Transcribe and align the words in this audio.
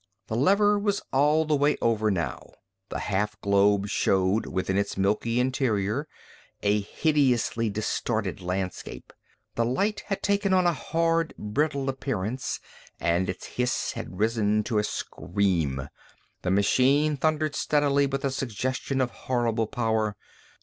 The 0.25 0.35
lever 0.35 0.79
was 0.79 1.03
all 1.13 1.45
the 1.45 1.55
way 1.55 1.77
over 1.79 2.09
now. 2.09 2.53
The 2.89 2.97
half 3.01 3.39
globe 3.39 3.87
showed, 3.87 4.47
within 4.47 4.75
its 4.75 4.97
milky 4.97 5.39
interior, 5.39 6.07
a 6.63 6.79
hideously 6.81 7.69
distorted 7.69 8.41
landscape. 8.41 9.13
The 9.53 9.63
light 9.63 9.99
had 10.07 10.23
taken 10.23 10.53
on 10.55 10.65
a 10.65 10.73
hard, 10.73 11.35
brittle 11.37 11.87
appearance 11.87 12.59
and 12.99 13.29
its 13.29 13.45
hiss 13.45 13.91
had 13.91 14.17
risen 14.17 14.63
to 14.63 14.79
a 14.79 14.83
scream. 14.83 15.87
The 16.41 16.49
machine 16.49 17.15
thundered 17.15 17.53
steadily 17.53 18.07
with 18.07 18.25
a 18.25 18.31
suggestion 18.31 19.01
of 19.01 19.11
horrible 19.11 19.67
power. 19.67 20.15